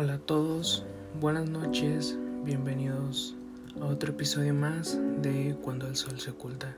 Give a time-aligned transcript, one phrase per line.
[0.00, 0.84] Hola a todos,
[1.20, 3.34] buenas noches, bienvenidos
[3.80, 6.76] a otro episodio más de Cuando el Sol se oculta.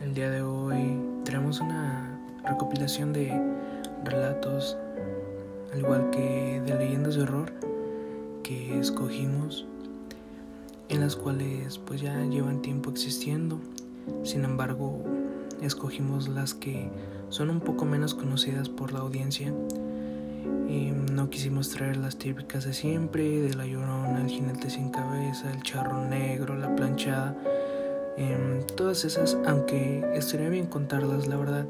[0.00, 3.32] El día de hoy tenemos una recopilación de
[4.04, 4.76] relatos,
[5.72, 7.52] al igual que de leyendas de horror
[8.44, 9.66] que escogimos,
[10.90, 13.58] en las cuales pues ya llevan tiempo existiendo.
[14.22, 15.02] Sin embargo,
[15.60, 16.88] escogimos las que
[17.30, 19.52] son un poco menos conocidas por la audiencia
[21.12, 25.62] no quisimos traer las típicas de siempre, de la llorona, el jinete sin cabeza, el
[25.62, 27.36] charro negro, la planchada.
[28.16, 31.66] Em, todas esas, aunque estaría bien contarlas, la verdad.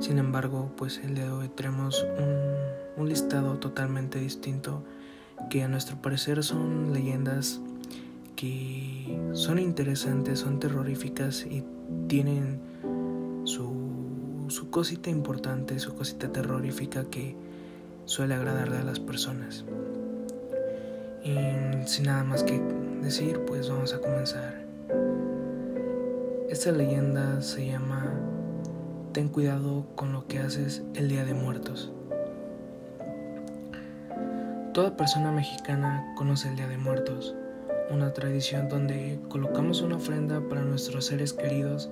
[0.00, 4.82] Sin embargo, pues el día de hoy tenemos un, un listado totalmente distinto
[5.48, 7.60] que a nuestro parecer son leyendas
[8.36, 11.62] que son interesantes, son terroríficas y
[12.08, 12.58] tienen
[13.44, 17.36] su, su cosita importante, su cosita terrorífica que
[18.10, 19.64] suele agradarle a las personas.
[21.22, 21.36] Y
[21.86, 22.60] sin nada más que
[23.00, 24.66] decir, pues vamos a comenzar.
[26.48, 28.12] Esta leyenda se llama
[29.12, 31.92] Ten cuidado con lo que haces el Día de Muertos.
[34.74, 37.36] Toda persona mexicana conoce el Día de Muertos,
[37.92, 41.88] una tradición donde colocamos una ofrenda para nuestros seres queridos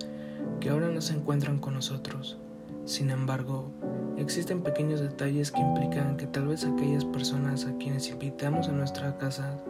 [0.58, 2.38] que ahora no se encuentran con nosotros.
[2.86, 3.70] Sin embargo,
[4.18, 9.16] Existen pequeños detalles que implican que tal vez aquellas personas a quienes invitamos a nuestra
[9.16, 9.62] casa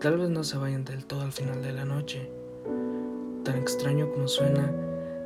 [0.00, 2.30] tal vez no se vayan del todo al final de la noche.
[3.44, 4.72] Tan extraño como suena,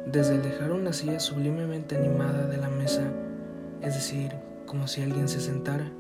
[0.06, 3.12] desde el dejar una silla sublimemente animada de la mesa,
[3.82, 4.32] es decir,
[4.66, 5.92] como si alguien se sentara,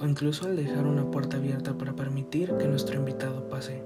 [0.00, 3.82] o incluso al dejar una puerta abierta para permitir que nuestro invitado pase.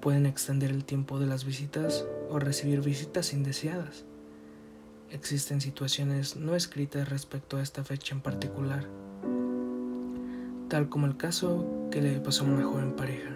[0.00, 4.05] Pueden extender el tiempo de las visitas o recibir visitas indeseadas.
[5.10, 8.88] Existen situaciones no escritas respecto a esta fecha en particular,
[10.68, 13.30] tal como el caso que le pasó a una joven pareja.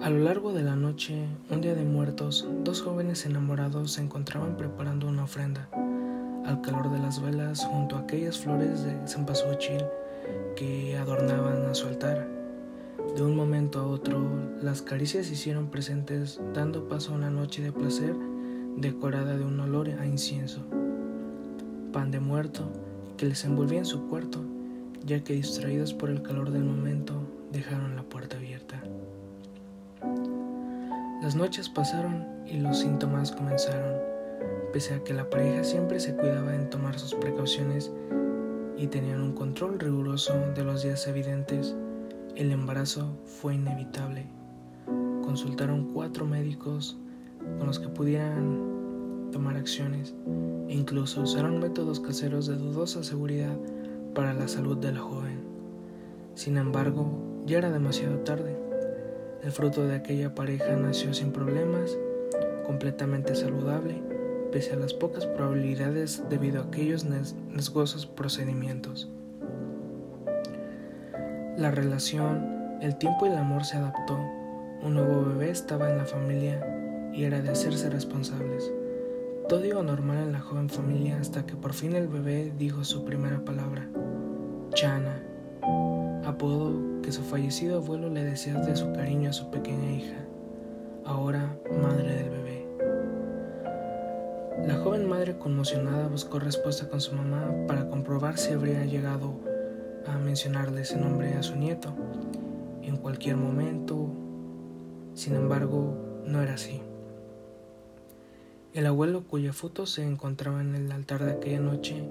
[0.00, 4.56] A lo largo de la noche, un día de muertos, dos jóvenes enamorados se encontraban
[4.56, 5.68] preparando una ofrenda
[6.46, 9.84] al calor de las velas junto a aquellas flores de cempasúchil
[10.54, 12.28] que adornaban a su altar.
[13.16, 14.30] De un momento a otro,
[14.62, 18.14] las caricias se hicieron presentes, dando paso a una noche de placer
[18.76, 20.60] decorada de un olor a incienso,
[21.92, 22.70] pan de muerto
[23.16, 24.42] que les envolvía en su cuarto,
[25.04, 27.14] ya que distraídos por el calor del momento
[27.52, 28.82] dejaron la puerta abierta.
[31.22, 33.98] Las noches pasaron y los síntomas comenzaron,
[34.72, 37.90] pese a que la pareja siempre se cuidaba en tomar sus precauciones
[38.78, 41.76] y tenían un control riguroso de los días evidentes,
[42.36, 44.26] el embarazo fue inevitable.
[45.22, 46.96] Consultaron cuatro médicos
[47.58, 50.14] con los que pudieran tomar acciones
[50.68, 53.56] e incluso usaron métodos caseros de dudosa seguridad
[54.14, 55.40] para la salud de la joven.
[56.34, 58.56] Sin embargo, ya era demasiado tarde.
[59.42, 61.96] El fruto de aquella pareja nació sin problemas,
[62.66, 64.02] completamente saludable,
[64.52, 69.10] pese a las pocas probabilidades debido a aquellos nesgosos procedimientos.
[71.56, 74.18] La relación, el tiempo y el amor se adaptó.
[74.82, 76.79] Un nuevo bebé estaba en la familia
[77.12, 78.70] y era de hacerse responsables.
[79.48, 83.04] Todo iba normal en la joven familia hasta que por fin el bebé dijo su
[83.04, 83.88] primera palabra,
[84.74, 85.22] Chana,
[86.24, 90.24] apodo que su fallecido abuelo le decía de su cariño a su pequeña hija,
[91.04, 92.66] ahora madre del bebé.
[94.66, 99.34] La joven madre conmocionada buscó respuesta con su mamá para comprobar si habría llegado
[100.06, 101.94] a mencionarle ese nombre a su nieto
[102.82, 104.08] en cualquier momento.
[105.14, 106.80] Sin embargo, no era así.
[108.72, 112.04] El abuelo cuya foto se encontraba en el altar de aquella noche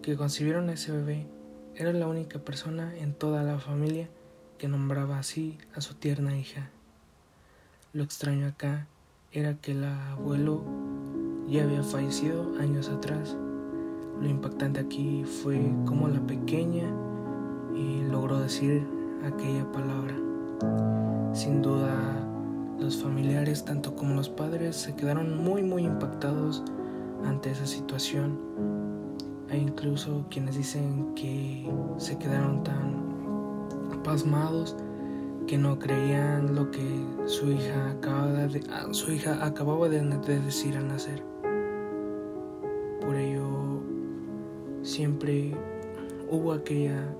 [0.00, 1.26] que concibieron a ese bebé
[1.74, 4.08] era la única persona en toda la familia
[4.56, 6.70] que nombraba así a su tierna hija.
[7.92, 8.86] Lo extraño acá
[9.32, 10.62] era que el abuelo
[11.46, 13.36] ya había fallecido años atrás.
[14.18, 16.88] Lo impactante aquí fue cómo la pequeña
[17.74, 18.86] eh, logró decir
[19.24, 20.16] aquella palabra.
[21.34, 22.29] Sin duda
[22.80, 26.62] los familiares, tanto como los padres, se quedaron muy muy impactados
[27.24, 28.38] ante esa situación.
[29.50, 31.68] Hay incluso quienes dicen que
[31.98, 33.00] se quedaron tan
[34.02, 34.76] pasmados
[35.46, 40.40] que no creían lo que su hija acababa de, ah, su hija acababa de, de
[40.40, 41.22] decir al nacer.
[43.00, 43.82] Por ello,
[44.82, 45.52] siempre
[46.30, 47.14] hubo aquella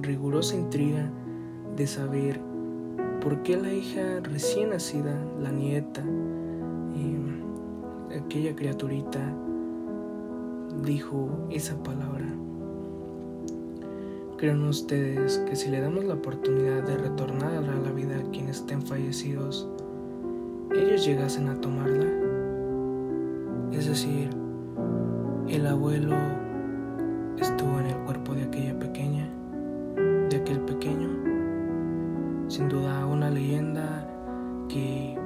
[0.00, 1.10] rigurosa intriga
[1.76, 2.40] de saber
[3.28, 6.02] ¿Por qué la hija recién nacida, la nieta,
[8.18, 9.20] aquella criaturita,
[10.82, 12.24] dijo esa palabra?
[14.38, 18.60] ¿Creen ustedes que si le damos la oportunidad de retornar a la vida a quienes
[18.60, 19.68] estén fallecidos,
[20.74, 22.08] ellos llegasen a tomarla?
[23.72, 24.30] Es decir,
[25.48, 26.16] el abuelo
[27.38, 29.28] estuvo en el cuerpo de aquella pequeña,
[30.30, 31.27] de aquel pequeño.
[32.48, 34.08] Sin duda una leyenda
[34.70, 35.18] que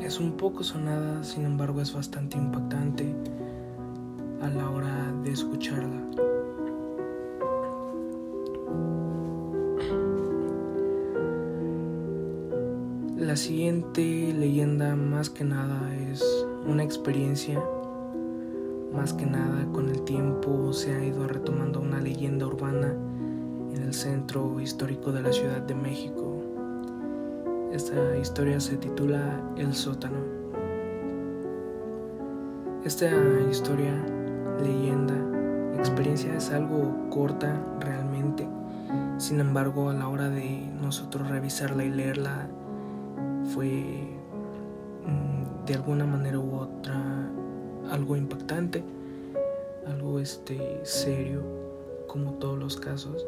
[0.00, 3.14] es un poco sonada, sin embargo es bastante impactante
[4.42, 6.02] a la hora de escucharla.
[13.16, 16.22] La siguiente leyenda más que nada es
[16.66, 17.62] una experiencia,
[18.92, 22.94] más que nada con el tiempo se ha ido retomando una leyenda urbana
[23.72, 26.23] en el centro histórico de la Ciudad de México.
[27.74, 30.18] Esta historia se titula El sótano.
[32.84, 33.10] Esta
[33.50, 33.92] historia,
[34.62, 35.16] leyenda,
[35.76, 38.46] experiencia es algo corta realmente.
[39.18, 42.46] Sin embargo, a la hora de nosotros revisarla y leerla,
[43.52, 43.66] fue
[45.04, 46.94] mm, de alguna manera u otra
[47.90, 48.84] algo impactante,
[49.88, 51.42] algo este serio,
[52.06, 53.26] como todos los casos.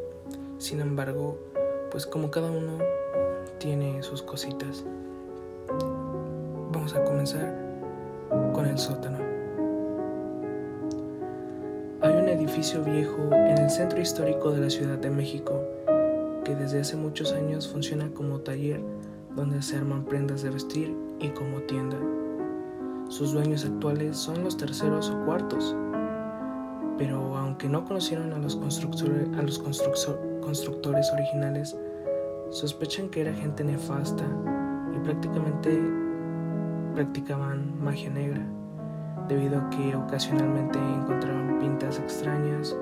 [0.57, 1.37] Sin embargo,
[1.91, 2.77] pues como cada uno
[3.59, 4.83] tiene sus cositas.
[6.71, 7.53] Vamos a comenzar
[8.53, 9.17] con el sótano.
[12.01, 15.61] Hay un edificio viejo en el centro histórico de la Ciudad de México
[16.43, 18.81] que desde hace muchos años funciona como taller
[19.35, 21.97] donde se arman prendas de vestir y como tienda.
[23.09, 25.75] Sus dueños actuales son los terceros o cuartos,
[26.97, 31.75] pero aunque no conocieron a los, a los constructores originales,
[32.49, 34.25] sospechan que era gente nefasta
[34.95, 35.79] y prácticamente
[36.93, 38.41] practicaban magia negra,
[39.27, 42.75] debido a que ocasionalmente encontraban pintas extrañas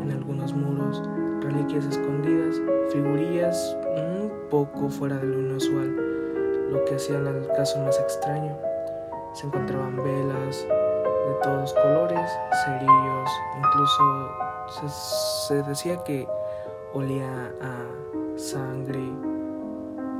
[0.00, 1.02] en algunos muros,
[1.40, 2.60] reliquias escondidas,
[2.90, 5.96] figurillas un poco fuera de lo inusual,
[6.70, 8.56] lo que hacía el caso más extraño.
[9.34, 12.30] Se encontraban velas de todos colores,
[12.64, 14.30] cerillos, incluso
[15.48, 16.26] se, decía que
[16.92, 19.02] olía a sangre,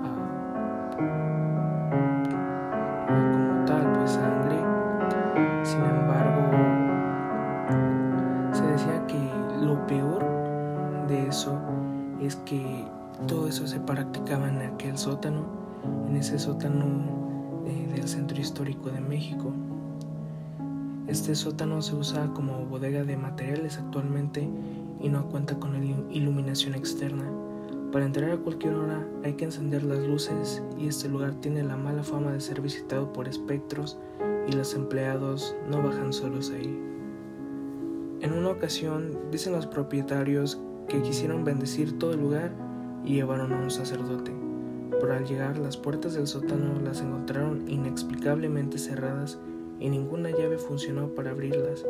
[0.02, 1.12] a, como
[3.66, 4.56] tal, pues sangre.
[5.64, 6.42] Sin embargo,
[8.52, 9.18] se decía que
[9.64, 10.24] lo peor
[11.08, 11.58] de eso
[12.20, 12.84] es que
[13.26, 15.44] todo eso se practicaba en aquel sótano,
[16.08, 16.84] en ese sótano
[17.66, 19.52] eh, del centro histórico de México.
[21.06, 24.48] Este sótano se usa como bodega de materiales actualmente
[25.00, 25.74] y no cuenta con
[26.10, 27.24] iluminación externa.
[27.92, 31.76] Para entrar a cualquier hora hay que encender las luces y este lugar tiene la
[31.76, 33.98] mala fama de ser visitado por espectros
[34.48, 36.82] y los empleados no bajan solos ahí.
[38.22, 40.58] En una ocasión dicen los propietarios
[40.88, 42.54] que quisieron bendecir todo el lugar
[43.04, 44.32] y llevaron a un sacerdote.
[44.98, 49.38] Pero al llegar las puertas del sótano las encontraron inexplicablemente cerradas
[49.80, 51.84] y ninguna llave funcionó para abrirlas.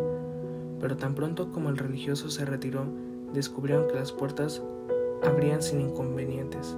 [0.80, 2.86] Pero tan pronto como el religioso se retiró,
[3.32, 4.62] descubrieron que las puertas
[5.22, 6.76] abrían sin inconvenientes.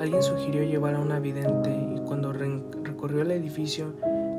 [0.00, 3.92] Alguien sugirió llevar a una vidente y cuando recorrió el edificio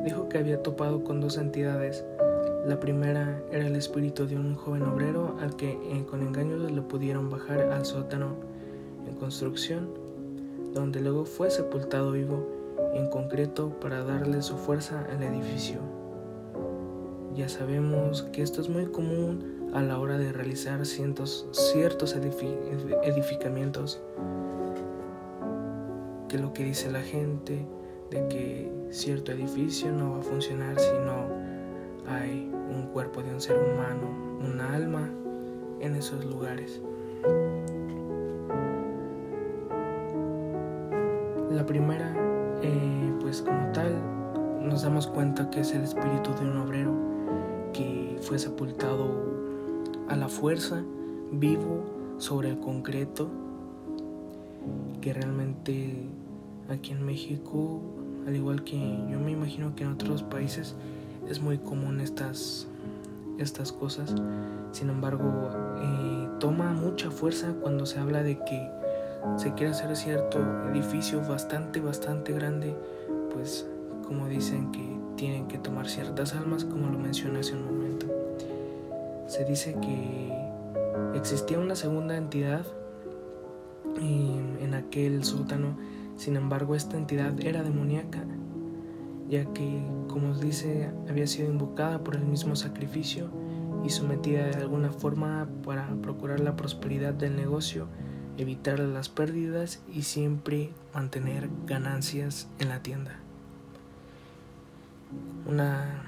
[0.06, 2.06] dijo que había topado con dos entidades
[2.68, 6.82] la primera era el espíritu de un joven obrero al que eh, con engaños le
[6.82, 8.36] pudieron bajar al sótano
[9.08, 9.88] en construcción,
[10.74, 12.46] donde luego fue sepultado vivo,
[12.94, 15.80] en concreto para darle su fuerza al edificio.
[17.36, 24.02] Ya sabemos que esto es muy común a la hora de realizar cientos, ciertos edificamientos,
[26.30, 27.66] que lo que dice la gente
[28.10, 31.28] de que cierto edificio no va a funcionar si no
[32.08, 34.08] hay un cuerpo de un ser humano,
[34.40, 35.10] un alma
[35.80, 36.82] en esos lugares.
[41.52, 42.14] La primera,
[42.62, 43.94] eh, pues como tal,
[44.62, 46.94] nos damos cuenta que es el espíritu de un obrero
[47.74, 49.47] que fue sepultado
[50.10, 50.84] a la fuerza,
[51.32, 51.84] vivo,
[52.18, 53.30] sobre el concreto,
[55.02, 56.08] que realmente
[56.70, 57.80] aquí en México,
[58.26, 58.78] al igual que
[59.10, 60.76] yo me imagino que en otros países,
[61.30, 62.68] es muy común estas,
[63.38, 64.16] estas cosas.
[64.72, 65.50] Sin embargo,
[65.82, 68.70] eh, toma mucha fuerza cuando se habla de que
[69.36, 70.40] se quiere hacer cierto
[70.72, 72.76] edificio bastante, bastante grande,
[73.34, 73.68] pues
[74.08, 78.07] como dicen que tienen que tomar ciertas almas, como lo mencioné hace un momento.
[79.28, 80.32] Se dice que
[81.16, 82.66] existía una segunda entidad
[84.02, 85.78] en, aquel sótano,
[86.18, 88.24] sin embargo esta entidad era demoníaca
[89.30, 93.30] ya que, como dice, había sido invocada por el mismo sacrificio
[93.84, 97.88] y sometida de alguna forma para procurar la prosperidad del negocio,
[98.38, 103.20] evitar las pérdidas y siempre mantener ganancias en la tienda.
[105.46, 106.04] Una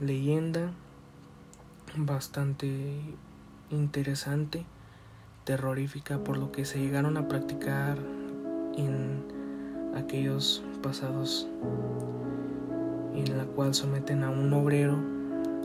[0.00, 0.72] leyenda
[1.96, 3.00] bastante
[3.70, 4.64] interesante,
[5.44, 7.98] terrorífica por lo que se llegaron a practicar
[8.76, 9.24] en
[9.94, 11.48] aquellos pasados
[13.14, 14.98] en la cual someten a un obrero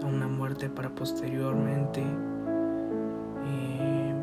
[0.04, 4.14] a una muerte para posteriormente eh,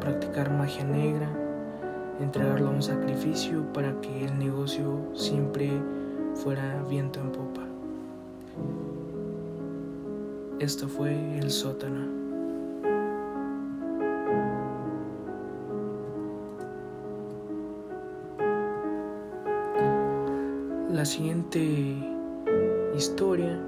[0.00, 1.28] practicar magia negra,
[2.20, 5.70] entregarlo a un sacrificio para que el negocio siempre
[6.34, 7.62] fuera viento en popa.
[10.60, 12.06] Esto fue el sótano.
[20.92, 21.96] La siguiente
[22.96, 23.58] historia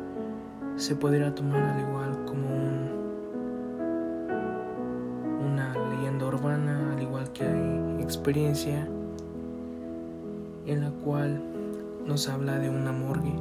[0.76, 2.49] se podría tomar al igual como
[5.45, 8.88] una leyenda urbana, al igual que hay experiencia
[10.66, 11.43] en la cual
[12.07, 13.35] nos habla de una morgue.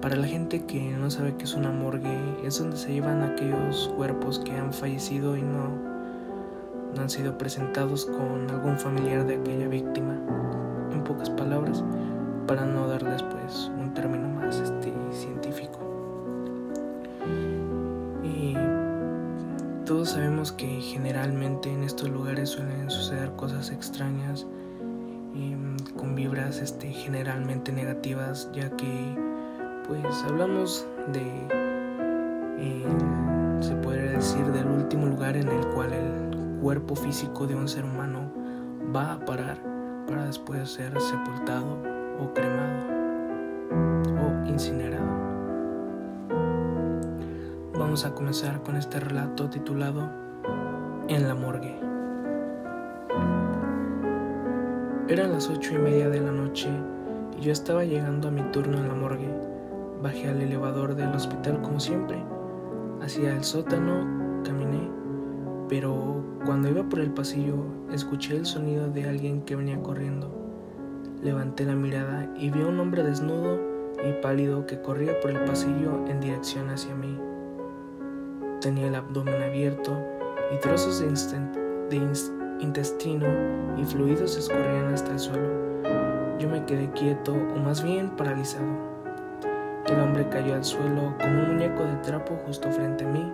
[0.00, 3.92] Para la gente que no sabe qué es una morgue, es donde se llevan aquellos
[3.96, 5.70] cuerpos que han fallecido y no,
[6.94, 10.20] no han sido presentados con algún familiar de aquella víctima
[11.06, 11.84] pocas palabras
[12.46, 15.78] para no dar después un término más este, científico.
[18.22, 18.54] Y
[19.84, 24.46] todos sabemos que generalmente en estos lugares suelen suceder cosas extrañas
[25.34, 29.16] em, con vibras este, generalmente negativas, ya que
[29.88, 31.46] pues hablamos de,
[33.60, 37.84] se podría decir, del último lugar en el cual el cuerpo físico de un ser
[37.84, 38.30] humano
[38.94, 39.58] va a parar
[40.08, 41.78] para después ser sepultado
[42.20, 42.86] o cremado
[44.20, 45.06] o incinerado.
[47.78, 50.08] Vamos a comenzar con este relato titulado
[51.08, 51.78] En la morgue.
[55.08, 56.68] Eran las ocho y media de la noche
[57.38, 59.55] y yo estaba llegando a mi turno en la morgue.
[60.02, 62.22] Bajé al elevador del hospital como siempre.
[63.00, 64.96] Hacia el sótano caminé
[65.68, 67.56] pero cuando iba por el pasillo
[67.92, 70.30] escuché el sonido de alguien que venía corriendo.
[71.22, 73.58] Levanté la mirada y vi a un hombre desnudo
[74.06, 77.18] y pálido que corría por el pasillo en dirección hacia mí.
[78.60, 79.98] Tenía el abdomen abierto
[80.54, 81.96] y trozos de,
[82.60, 83.26] intestino
[83.76, 85.48] y fluidos escurrían hasta el suelo.
[86.38, 88.95] Yo me quedé quieto o más bien paralizado.
[89.88, 93.32] El hombre cayó al suelo como un muñeco de trapo justo frente a mí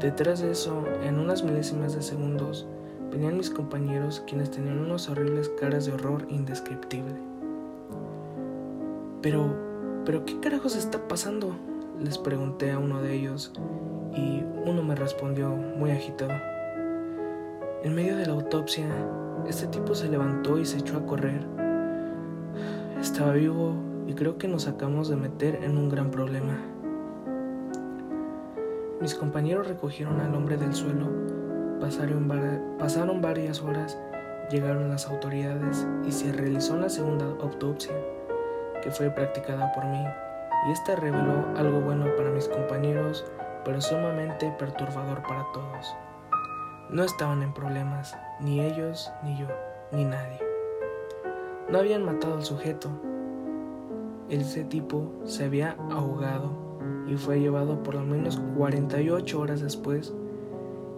[0.00, 2.66] Detrás de eso, en unas milésimas de segundos,
[3.10, 7.14] venían mis compañeros quienes tenían unas horribles caras de horror indescriptible.
[9.22, 9.56] Pero,
[10.04, 11.56] pero ¿qué carajos está pasando?
[11.98, 13.52] Les pregunté a uno de ellos
[14.14, 16.34] y uno me respondió muy agitado.
[17.82, 18.86] En medio de la autopsia,
[19.48, 21.40] este tipo se levantó y se echó a correr.
[23.00, 23.72] Estaba vivo
[24.06, 26.58] y creo que nos acabamos de meter en un gran problema.
[29.00, 31.06] Mis compañeros recogieron al hombre del suelo,
[31.80, 32.28] pasaron,
[32.78, 33.98] pasaron varias horas,
[34.50, 37.94] llegaron las autoridades y se realizó una segunda autopsia
[38.82, 40.04] que fue practicada por mí
[40.66, 43.24] y esta reveló algo bueno para mis compañeros,
[43.64, 45.94] pero sumamente perturbador para todos.
[46.90, 49.46] No estaban en problemas, ni ellos, ni yo,
[49.92, 50.40] ni nadie.
[51.68, 52.88] No habían matado al sujeto.
[54.28, 56.50] Ese tipo se había ahogado
[57.06, 60.12] y fue llevado por lo menos 48 horas después.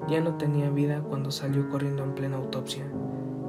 [0.08, 2.90] Ya no tenía vida cuando salió corriendo en plena autopsia.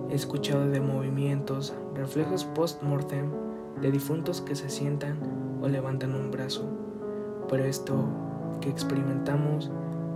[0.09, 3.31] Escuchado de movimientos, reflejos post-mortem
[3.81, 5.17] de difuntos que se sientan
[5.61, 6.65] o levantan un brazo.
[7.47, 8.03] Pero esto
[8.59, 9.71] que experimentamos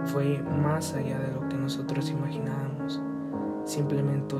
[0.07, 3.01] fue más allá de lo que nosotros imaginábamos.
[3.63, 4.35] Simplemente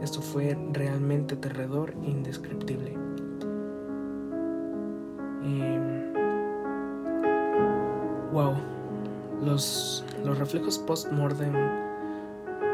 [0.00, 3.03] esto fue realmente aterrador e indescriptible.
[8.34, 8.54] Wow,
[9.44, 11.52] los, los reflejos post-mortem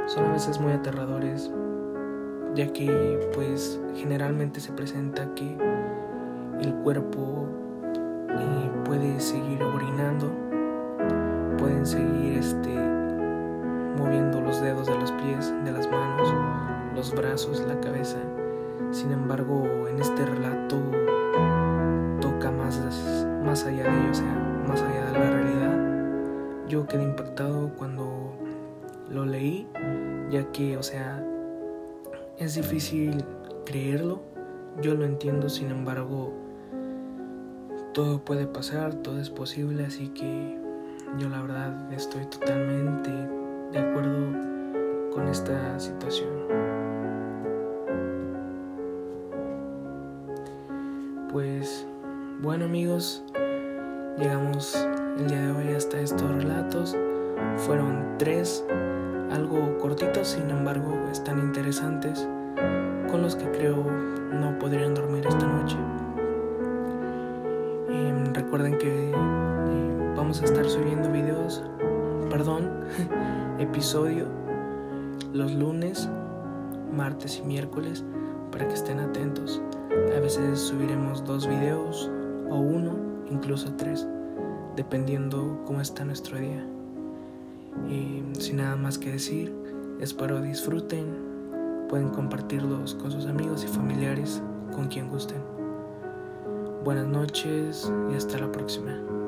[0.06, 1.50] son a veces muy aterradores,
[2.54, 5.58] ya que pues generalmente se presenta que
[6.62, 7.46] el cuerpo
[8.30, 10.32] eh, puede seguir orinando,
[11.58, 12.74] pueden seguir este,
[13.98, 16.32] moviendo los dedos de los pies, de las manos,
[16.94, 18.16] los brazos, la cabeza.
[18.92, 20.80] Sin embargo, en este relato
[22.22, 22.80] toca más,
[23.44, 26.68] más allá de ello, o sea, más allá de la realidad.
[26.68, 28.36] Yo quedé impactado cuando
[29.10, 29.66] lo leí,
[30.30, 31.26] ya que, o sea,
[32.38, 33.24] es difícil
[33.66, 34.22] creerlo,
[34.80, 36.32] yo lo entiendo, sin embargo,
[37.92, 40.56] todo puede pasar, todo es posible, así que
[41.18, 43.10] yo la verdad estoy totalmente
[43.72, 46.30] de acuerdo con esta situación.
[51.32, 51.86] Pues
[52.40, 53.24] bueno amigos,
[54.20, 54.76] llegamos
[55.18, 56.94] el día de hoy hasta estos relatos.
[57.56, 58.62] Fueron tres,
[59.30, 62.28] algo cortitos, sin embargo están interesantes,
[63.10, 63.82] con los que creo
[64.32, 65.76] no podrían dormir esta noche.
[67.88, 69.14] Em, recuerden que eh,
[70.14, 71.64] vamos a estar subiendo videos,
[72.28, 72.84] perdón,
[73.58, 74.26] episodio
[75.32, 76.10] los lunes,
[76.94, 78.04] martes y miércoles
[78.52, 79.62] para que estén atentos.
[80.14, 82.10] A veces subiremos dos videos
[82.50, 84.06] o uno, incluso tres,
[84.76, 86.66] dependiendo cómo está nuestro día.
[87.88, 89.54] Y sin nada más que decir,
[90.00, 91.06] espero disfruten,
[91.88, 94.42] pueden compartirlos con sus amigos y familiares,
[94.74, 95.42] con quien gusten.
[96.84, 99.19] Buenas noches y hasta la próxima.